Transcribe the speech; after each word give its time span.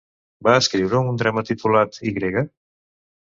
Va 0.45 0.53
escriure 0.61 1.01
un 1.09 1.19
drama 1.23 1.43
titulat 1.51 2.01
Ὑ? 2.17 2.47